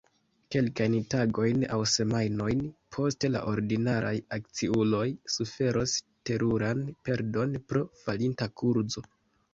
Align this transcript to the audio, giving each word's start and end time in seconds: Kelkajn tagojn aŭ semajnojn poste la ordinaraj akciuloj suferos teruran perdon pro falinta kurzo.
Kelkajn 0.53 0.93
tagojn 1.13 1.65
aŭ 1.73 1.77
semajnojn 1.95 2.63
poste 2.97 3.31
la 3.35 3.43
ordinaraj 3.53 4.15
akciuloj 4.39 5.05
suferos 5.37 5.97
teruran 6.31 6.85
perdon 7.11 7.59
pro 7.69 7.85
falinta 8.05 8.49
kurzo. 8.63 9.07